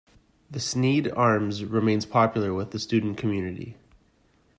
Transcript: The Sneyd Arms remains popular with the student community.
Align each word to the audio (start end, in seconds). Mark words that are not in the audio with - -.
The 0.49 0.57
Sneyd 0.57 1.15
Arms 1.15 1.63
remains 1.63 2.07
popular 2.07 2.55
with 2.55 2.71
the 2.71 2.79
student 2.79 3.19
community. 3.19 3.77